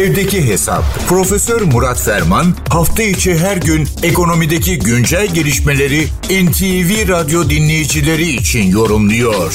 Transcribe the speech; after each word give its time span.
Evdeki 0.00 0.48
Hesap. 0.48 0.82
Profesör 1.08 1.60
Murat 1.74 2.00
Ferman 2.06 2.46
hafta 2.76 3.02
içi 3.02 3.30
her 3.44 3.56
gün 3.68 3.82
ekonomideki 4.10 4.78
güncel 4.88 5.26
gelişmeleri 5.34 6.00
NTV 6.44 6.90
Radyo 7.14 7.40
dinleyicileri 7.54 8.28
için 8.40 8.64
yorumluyor. 8.78 9.50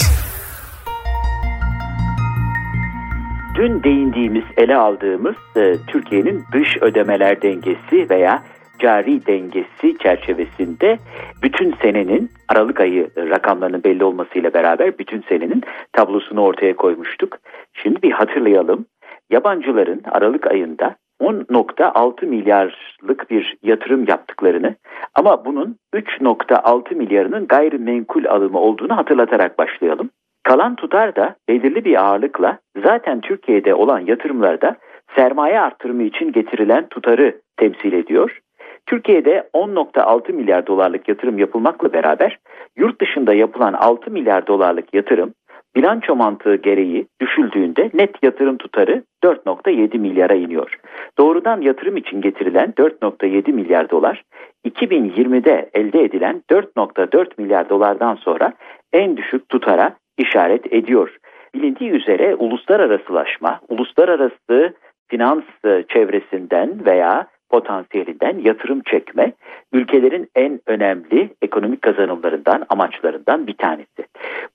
Dün 3.56 3.84
değindiğimiz, 3.84 4.44
ele 4.58 4.76
aldığımız 4.76 5.36
e, 5.56 5.76
Türkiye'nin 5.88 6.44
dış 6.54 6.78
ödemeler 6.82 7.42
dengesi 7.42 8.10
veya 8.10 8.44
cari 8.80 9.26
dengesi 9.26 9.98
çerçevesinde 10.04 10.98
bütün 11.44 11.76
senenin 11.82 12.32
Aralık 12.48 12.80
ayı 12.80 13.10
rakamlarının 13.18 13.84
belli 13.84 14.04
olmasıyla 14.04 14.54
beraber 14.54 14.98
bütün 14.98 15.24
senenin 15.30 15.64
tablosunu 15.94 16.42
ortaya 16.42 16.76
koymuştuk. 16.76 17.38
Şimdi 17.74 18.02
bir 18.02 18.12
hatırlayalım. 18.12 18.86
Yabancıların 19.30 20.02
Aralık 20.12 20.52
ayında 20.52 20.96
10.6 21.22 22.26
milyarlık 22.26 23.30
bir 23.30 23.58
yatırım 23.64 24.06
yaptıklarını 24.08 24.76
ama 25.16 25.46
bunun 25.46 25.76
3.6 25.94 26.96
milyarının 26.96 27.48
gayrimenkul 27.48 28.26
alımı 28.26 28.60
olduğunu 28.60 28.98
hatırlatarak 28.98 29.58
başlayalım. 29.60 30.10
Kalan 30.44 30.76
tutar 30.76 31.16
da 31.16 31.36
belirli 31.50 31.86
bir 31.86 32.04
ağırlıkla 32.04 32.60
zaten 32.84 33.22
Türkiye'de 33.22 33.74
olan 33.74 34.00
yatırımlarda 34.00 34.76
sermaye 35.16 35.60
artırımı 35.60 36.04
için 36.04 36.32
getirilen 36.32 36.88
tutarı 36.88 37.42
temsil 37.58 37.94
ediyor. 37.94 38.40
Türkiye'de 38.86 39.50
10.6 39.54 40.32
milyar 40.34 40.68
dolarlık 40.68 41.08
yatırım 41.08 41.40
yapılmakla 41.40 41.94
beraber 41.94 42.40
yurt 42.78 43.02
dışında 43.02 43.34
yapılan 43.34 43.74
6 43.74 44.12
milyar 44.12 44.48
dolarlık 44.48 44.94
yatırım 44.94 45.34
bilanço 45.76 46.16
mantığı 46.16 46.56
gereği 46.56 47.08
düşüldüğünde 47.22 47.92
net 47.94 48.24
yatırım 48.24 48.58
tutarı 48.58 49.04
4.7 49.24 49.98
milyara 49.98 50.34
iniyor. 50.34 50.80
Doğrudan 51.18 51.62
yatırım 51.62 51.98
için 51.98 52.22
getirilen 52.22 52.74
4.7 52.78 53.52
milyar 53.52 53.90
dolar 53.90 54.24
2020'de 54.68 55.70
elde 55.74 56.04
edilen 56.04 56.44
4.4 56.52 57.28
milyar 57.38 57.70
dolardan 57.70 58.16
sonra 58.16 58.54
en 58.94 59.18
düşük 59.18 59.50
tutara 59.50 59.96
işaret 60.18 60.74
ediyor. 60.74 61.18
Bilindiği 61.56 61.90
üzere 61.90 62.36
uluslararasılaşma, 62.36 63.60
uluslararası 63.70 64.74
finans 65.08 65.44
çevresinden 65.90 66.86
veya 66.86 67.28
potansiyelinden 67.50 68.40
yatırım 68.44 68.82
çekme 68.82 69.34
ülkelerin 69.74 70.30
en 70.36 70.60
önemli 70.68 71.30
ekonomik 71.42 71.82
kazanımlarından, 71.82 72.66
amaçlarından 72.70 73.48
bir 73.48 73.58
tanesi. 73.58 74.06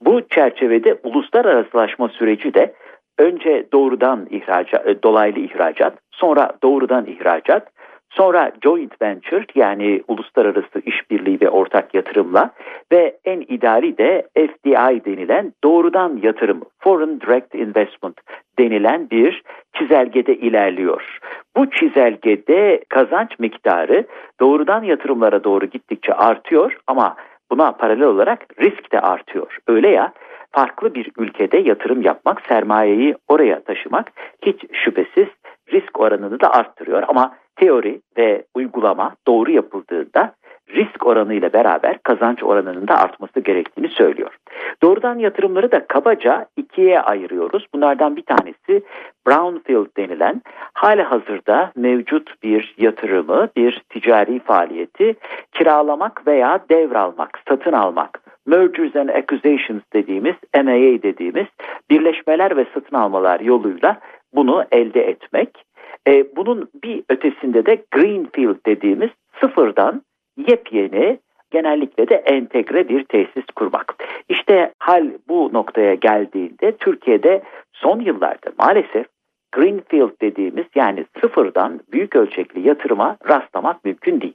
Bu 0.01 0.29
çerçevede 0.29 0.98
uluslararasılaşma 1.03 2.09
süreci 2.09 2.55
de 2.55 2.75
önce 3.19 3.67
doğrudan 3.73 4.27
ihracat, 4.31 5.03
dolaylı 5.03 5.39
ihracat, 5.39 5.98
sonra 6.11 6.53
doğrudan 6.63 7.07
ihracat, 7.07 7.69
Sonra 8.16 8.52
joint 8.64 9.02
venture 9.02 9.44
yani 9.55 10.02
uluslararası 10.08 10.80
işbirliği 10.86 11.41
ve 11.41 11.50
ortak 11.50 11.94
yatırımla 11.94 12.50
ve 12.92 13.16
en 13.24 13.41
ideali 13.41 13.98
de 13.98 14.28
FDI 14.34 15.05
denilen 15.05 15.52
doğrudan 15.64 16.20
yatırım, 16.22 16.60
foreign 16.78 17.20
direct 17.20 17.55
investment 17.55 18.20
denilen 18.58 19.10
bir 19.10 19.42
çizelgede 19.78 20.36
ilerliyor. 20.36 21.18
Bu 21.56 21.70
çizelgede 21.70 22.84
kazanç 22.88 23.38
miktarı 23.38 24.05
doğrudan 24.40 24.83
yatırımlara 24.83 25.44
doğru 25.44 25.66
gittikçe 25.66 26.14
artıyor 26.14 26.77
ama 26.86 27.16
buna 27.50 27.72
paralel 27.72 28.06
olarak 28.06 28.60
risk 28.60 28.92
de 28.92 29.00
artıyor. 29.00 29.58
Öyle 29.66 29.88
ya 29.88 30.12
farklı 30.52 30.94
bir 30.94 31.10
ülkede 31.18 31.58
yatırım 31.58 32.02
yapmak, 32.02 32.42
sermayeyi 32.48 33.14
oraya 33.28 33.60
taşımak 33.60 34.12
hiç 34.42 34.64
şüphesiz 34.72 35.28
risk 35.72 36.00
oranını 36.00 36.40
da 36.40 36.50
arttırıyor 36.50 37.02
ama 37.08 37.34
teori 37.56 38.00
ve 38.19 38.45
uygulama 38.55 39.14
doğru 39.27 39.50
yapıldığında 39.50 40.34
risk 40.75 41.06
oranıyla 41.06 41.53
beraber 41.53 41.98
kazanç 42.03 42.42
oranının 42.42 42.89
da 42.89 42.95
artması 42.95 43.41
gerektiğini 43.41 43.89
söylüyor. 43.89 44.36
Doğrudan 44.83 45.18
yatırımları 45.18 45.73
da 45.73 45.86
kabaca 45.86 46.46
ikiye 46.57 47.01
ayırıyoruz. 47.01 47.67
Bunlardan 47.74 48.17
bir 48.17 48.23
tanesi 48.23 48.83
brownfield 49.27 49.96
denilen 49.96 50.42
hali 50.73 51.02
hazırda 51.02 51.73
mevcut 51.77 52.42
bir 52.42 52.74
yatırımı, 52.79 53.48
bir 53.57 53.83
ticari 53.89 54.39
faaliyeti 54.39 55.14
kiralamak 55.52 56.27
veya 56.27 56.61
devralmak, 56.70 57.39
satın 57.48 57.73
almak. 57.73 58.23
Mergers 58.46 58.96
and 58.96 59.08
Acquisitions 59.08 59.83
dediğimiz, 59.92 60.34
MAA 60.55 61.02
dediğimiz 61.02 61.46
birleşmeler 61.90 62.57
ve 62.57 62.67
satın 62.74 62.96
almalar 62.96 63.40
yoluyla 63.40 64.01
bunu 64.34 64.64
elde 64.73 65.08
etmek. 65.08 65.64
E, 66.08 66.36
bunun 66.36 66.68
bir 66.85 67.05
ötesinde 67.08 67.67
de 67.67 67.85
Greenfield 67.90 68.67
dediğimiz 68.67 69.11
sıfırdan 69.40 70.02
yepyeni 70.36 71.18
genellikle 71.51 72.08
de 72.08 72.14
entegre 72.14 72.89
bir 72.89 73.05
tesis 73.05 73.45
kurmak. 73.57 73.95
İşte 74.29 74.73
hal 74.79 75.11
bu 75.29 75.51
noktaya 75.52 75.95
geldiğinde 75.95 76.77
Türkiye'de 76.77 77.42
son 77.73 78.01
yıllarda 78.01 78.52
maalesef 78.58 79.07
Greenfield 79.52 80.20
dediğimiz 80.20 80.67
yani 80.74 81.05
sıfırdan 81.20 81.80
büyük 81.92 82.17
ölçekli 82.17 82.69
yatırıma 82.69 83.17
rastlamak 83.29 83.84
mümkün 83.84 84.20
değil. 84.20 84.34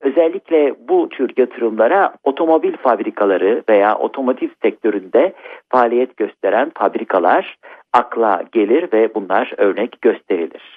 Özellikle 0.00 0.74
bu 0.88 1.08
tür 1.08 1.30
yatırımlara 1.36 2.14
otomobil 2.24 2.76
fabrikaları 2.76 3.62
veya 3.68 3.98
otomotiv 3.98 4.48
sektöründe 4.62 5.32
faaliyet 5.68 6.16
gösteren 6.16 6.72
fabrikalar 6.74 7.56
akla 7.92 8.42
gelir 8.52 8.92
ve 8.92 9.14
bunlar 9.14 9.52
örnek 9.56 10.02
gösterilir. 10.02 10.75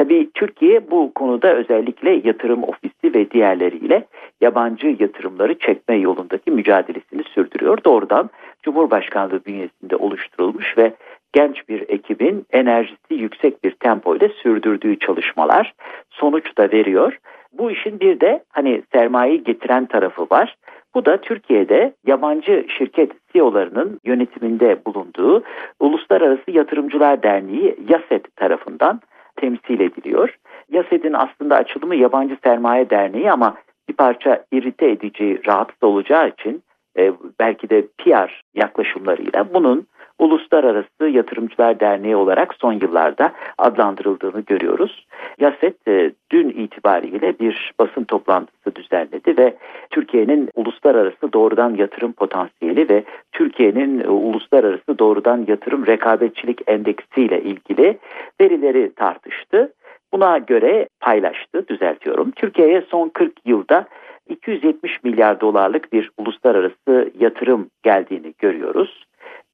Tabii 0.00 0.30
Türkiye 0.34 0.90
bu 0.90 1.12
konuda 1.14 1.54
özellikle 1.54 2.20
yatırım 2.24 2.62
ofisi 2.62 3.14
ve 3.14 3.30
diğerleriyle 3.30 4.06
yabancı 4.40 4.96
yatırımları 4.98 5.58
çekme 5.58 5.96
yolundaki 5.96 6.50
mücadelesini 6.50 7.22
sürdürüyor. 7.24 7.78
Doğrudan 7.84 8.30
Cumhurbaşkanlığı 8.62 9.44
bünyesinde 9.44 9.96
oluşturulmuş 9.96 10.78
ve 10.78 10.92
genç 11.32 11.68
bir 11.68 11.88
ekibin 11.88 12.46
enerjisi 12.50 13.14
yüksek 13.14 13.64
bir 13.64 13.70
tempoyla 13.70 14.28
sürdürdüğü 14.28 14.98
çalışmalar 14.98 15.74
sonuç 16.10 16.58
da 16.58 16.72
veriyor. 16.72 17.18
Bu 17.52 17.70
işin 17.70 18.00
bir 18.00 18.20
de 18.20 18.44
hani 18.48 18.82
sermayeyi 18.92 19.44
getiren 19.44 19.86
tarafı 19.86 20.22
var. 20.30 20.56
Bu 20.94 21.04
da 21.04 21.16
Türkiye'de 21.16 21.94
yabancı 22.06 22.66
şirket 22.78 23.12
CEO'larının 23.32 24.00
yönetiminde 24.04 24.84
bulunduğu 24.86 25.42
Uluslararası 25.80 26.50
Yatırımcılar 26.50 27.22
Derneği 27.22 27.76
YASET 27.88 28.36
tarafından 28.36 29.00
temsil 29.36 29.80
ediliyor. 29.80 30.38
YASET'in 30.70 31.12
aslında 31.12 31.56
açılımı 31.56 31.96
Yabancı 31.96 32.36
Sermaye 32.44 32.90
Derneği 32.90 33.32
ama 33.32 33.54
bir 33.88 33.94
parça 33.94 34.44
irite 34.52 34.90
edici, 34.90 35.40
rahatsız 35.46 35.82
olacağı 35.82 36.28
için 36.28 36.62
e, 36.98 37.12
belki 37.40 37.70
de 37.70 37.86
PR 37.98 38.42
yaklaşımlarıyla 38.54 39.54
bunun 39.54 39.86
Uluslararası 40.20 41.08
Yatırımcılar 41.08 41.80
Derneği 41.80 42.16
olarak 42.16 42.54
son 42.54 42.72
yıllarda 42.72 43.32
adlandırıldığını 43.58 44.40
görüyoruz. 44.40 45.06
YASET 45.38 45.88
e, 45.88 46.12
dün 46.30 46.48
itibariyle 46.48 47.38
bir 47.38 47.72
basın 47.78 48.04
toplantısı 48.04 48.74
düzenledi 48.74 49.36
ve 49.38 49.54
Türkiye'nin 49.90 50.50
uluslararası 50.54 51.32
doğrudan 51.32 51.74
yatırım 51.74 52.12
potansiyeli 52.12 52.88
ve 52.88 53.04
Türkiye'nin 53.32 54.00
e, 54.00 54.08
uluslararası 54.08 54.98
doğrudan 54.98 55.44
yatırım 55.48 55.86
rekabetçilik 55.86 56.60
endeksi 56.66 57.22
ile 57.22 57.42
ilgili 57.42 57.98
verileri 58.40 58.94
tartıştı. 58.94 59.72
Buna 60.12 60.38
göre 60.38 60.88
paylaştı, 61.00 61.68
düzeltiyorum. 61.68 62.30
Türkiye'ye 62.30 62.82
son 62.90 63.08
40 63.08 63.32
yılda 63.46 63.86
270 64.28 65.04
milyar 65.04 65.40
dolarlık 65.40 65.92
bir 65.92 66.10
uluslararası 66.18 67.10
yatırım 67.18 67.70
geldiğini 67.82 68.34
görüyoruz 68.38 69.09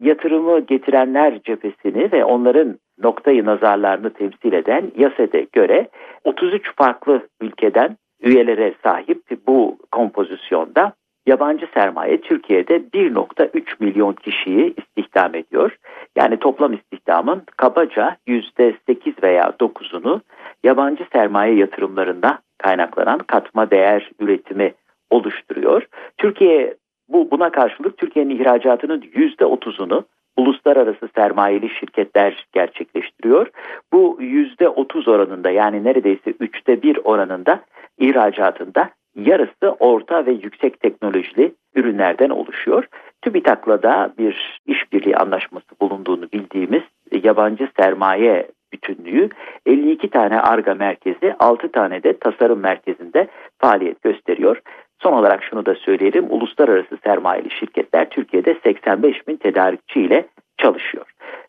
yatırımı 0.06 0.60
getirenler 0.60 1.42
cephesini 1.42 2.12
ve 2.12 2.24
onların 2.24 2.78
noktayı 3.02 3.44
nazarlarını 3.44 4.10
temsil 4.10 4.52
eden 4.52 4.92
YASED'e 4.96 5.46
göre 5.52 5.88
33 6.24 6.74
farklı 6.76 7.28
ülkeden 7.40 7.96
üyelere 8.22 8.74
sahip 8.82 9.22
bu 9.46 9.78
kompozisyonda 9.92 10.92
yabancı 11.26 11.66
sermaye 11.74 12.20
Türkiye'de 12.20 12.76
1.3 12.76 13.62
milyon 13.80 14.12
kişiyi 14.12 14.74
istihdam 14.76 15.34
ediyor. 15.34 15.76
Yani 16.16 16.36
toplam 16.36 16.72
istihdamın 16.72 17.42
kabaca 17.56 18.16
%8 18.28 19.22
veya 19.22 19.42
9'unu 19.60 20.20
yabancı 20.64 21.04
sermaye 21.12 21.54
yatırımlarında 21.54 22.38
kaynaklanan 22.58 23.18
katma 23.18 23.70
değer 23.70 24.10
üretimi 24.20 24.74
oluşturuyor. 25.10 25.86
Türkiye 26.18 26.74
bu 27.16 27.30
buna 27.30 27.50
karşılık 27.50 27.98
Türkiye'nin 27.98 28.38
ihracatının 28.38 29.04
yüzde 29.14 29.44
otuzunu 29.44 30.04
uluslararası 30.36 31.08
sermayeli 31.14 31.68
şirketler 31.68 32.46
gerçekleştiriyor. 32.52 33.46
Bu 33.92 34.18
yüzde 34.20 34.68
otuz 34.68 35.08
oranında 35.08 35.50
yani 35.50 35.84
neredeyse 35.84 36.34
üçte 36.40 36.82
bir 36.82 36.98
oranında 37.04 37.60
ihracatında 37.98 38.90
yarısı 39.14 39.70
orta 39.78 40.26
ve 40.26 40.32
yüksek 40.32 40.80
teknolojili 40.80 41.54
ürünlerden 41.74 42.30
oluşuyor. 42.30 42.88
TÜBİTAK'la 43.22 43.82
da 43.82 44.12
bir 44.18 44.60
işbirliği 44.66 45.16
anlaşması 45.16 45.80
bulunduğunu 45.80 46.32
bildiğimiz 46.32 46.82
yabancı 47.22 47.68
sermaye 47.80 48.46
bütünlüğü 48.72 49.28
52 49.66 50.10
tane 50.10 50.40
ARGA 50.40 50.74
merkezi 50.74 51.34
6 51.38 51.72
tane 51.72 52.02
de 52.02 52.18
tasarım 52.18 52.60
merkezinde 52.60 53.28
faaliyet 53.58 54.02
gösteriyor. 54.02 54.60
Son 55.02 55.12
olarak 55.12 55.44
şunu 55.44 55.66
da 55.66 55.74
söyleyelim. 55.74 56.26
Uluslararası 56.28 56.98
sermayeli 57.04 57.50
şirketler 57.50 58.10
Türkiye'de 58.10 58.56
85 58.62 59.28
bin 59.28 59.36
tedarikçi 59.36 60.00
ile 60.00 60.26
çalışıyor. 60.58 61.06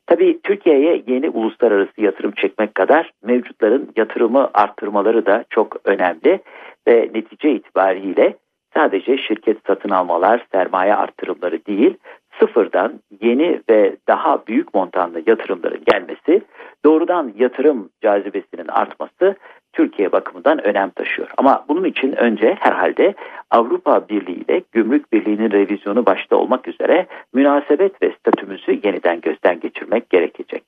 Tabii 0.07 0.39
Türkiye'ye 0.43 1.03
yeni 1.07 1.29
uluslararası 1.29 2.01
yatırım 2.01 2.31
çekmek 2.31 2.75
kadar 2.75 3.11
mevcutların 3.23 3.91
yatırımı 3.95 4.49
arttırmaları 4.53 5.25
da 5.25 5.45
çok 5.49 5.75
önemli 5.85 6.39
ve 6.87 7.09
netice 7.13 7.51
itibariyle 7.51 8.33
sadece 8.73 9.17
şirket 9.17 9.57
satın 9.67 9.89
almalar, 9.89 10.45
sermaye 10.51 10.95
arttırımları 10.95 11.65
değil, 11.65 11.97
sıfırdan 12.39 12.99
yeni 13.21 13.61
ve 13.69 13.95
daha 14.07 14.47
büyük 14.47 14.73
montanlı 14.73 15.21
yatırımların 15.27 15.83
gelmesi, 15.85 16.41
doğrudan 16.85 17.33
yatırım 17.37 17.89
cazibesinin 18.01 18.67
artması 18.67 19.35
Türkiye 19.77 20.11
bakımından 20.11 20.65
önem 20.65 20.89
taşıyor. 20.89 21.27
Ama 21.37 21.65
bunun 21.69 21.83
için 21.83 22.11
önce 22.11 22.55
herhalde 22.59 23.13
Avrupa 23.51 24.09
Birliği 24.09 24.43
ile 24.43 24.61
Gümrük 24.71 25.13
Birliği'nin 25.13 25.51
revizyonu 25.51 26.05
başta 26.05 26.35
olmak 26.35 26.67
üzere 26.67 27.07
münasebet 27.33 28.01
ve 28.01 28.11
statümüzü 28.19 28.79
yeniden 28.83 29.21
gözden 29.21 29.59
geçirmek 29.59 30.09
gerekecek. 30.09 30.63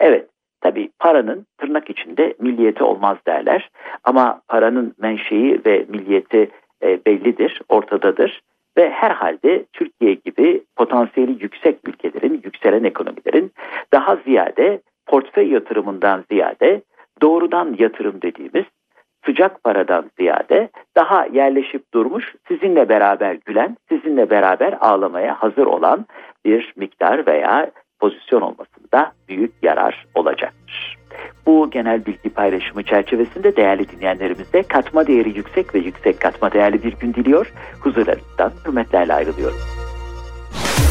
Evet, 0.00 0.28
tabi 0.60 0.90
paranın 0.98 1.46
tırnak 1.58 1.90
içinde 1.90 2.34
milliyeti 2.38 2.84
olmaz 2.84 3.16
derler 3.26 3.70
ama 4.04 4.40
paranın 4.48 4.94
menşei 4.98 5.60
ve 5.66 5.86
milliyeti 5.88 6.50
e, 6.82 7.04
bellidir, 7.06 7.60
ortadadır 7.68 8.40
ve 8.76 8.90
herhalde 8.90 9.64
Türkiye 9.72 10.14
gibi 10.14 10.62
potansiyeli 10.76 11.36
yüksek 11.40 11.88
ülkelerin, 11.88 12.40
yükselen 12.44 12.84
ekonomilerin 12.84 13.52
daha 13.92 14.16
ziyade 14.16 14.80
portföy 15.06 15.52
yatırımından 15.52 16.24
ziyade 16.30 16.82
doğrudan 17.24 17.76
yatırım 17.78 18.22
dediğimiz 18.22 18.64
sıcak 19.26 19.64
paradan 19.64 20.10
ziyade 20.18 20.68
daha 20.96 21.26
yerleşip 21.26 21.94
durmuş, 21.94 22.34
sizinle 22.48 22.88
beraber 22.88 23.38
gülen, 23.46 23.76
sizinle 23.88 24.30
beraber 24.30 24.78
ağlamaya 24.80 25.34
hazır 25.42 25.66
olan 25.66 26.06
bir 26.44 26.72
miktar 26.76 27.26
veya 27.26 27.70
pozisyon 28.00 28.40
olmasında 28.40 29.12
büyük 29.28 29.52
yarar 29.62 30.06
olacaktır. 30.14 30.98
Bu 31.46 31.70
genel 31.70 32.06
bilgi 32.06 32.30
paylaşımı 32.30 32.82
çerçevesinde 32.82 33.56
değerli 33.56 33.88
dinleyenlerimize 33.88 34.62
katma 34.62 35.06
değeri 35.06 35.36
yüksek 35.36 35.74
ve 35.74 35.78
yüksek 35.78 36.20
katma 36.20 36.52
değerli 36.52 36.82
bir 36.82 36.92
gün 36.92 37.14
diliyor. 37.14 37.52
Huzurlarınızdan 37.80 38.52
hürmetlerle 38.66 39.14
ayrılıyorum. 39.14 39.58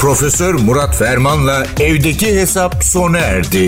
Profesör 0.02 0.54
Murat 0.54 0.96
Ferman'la 1.00 1.64
evdeki 1.82 2.26
hesap 2.26 2.74
sona 2.84 3.18
erdi. 3.18 3.68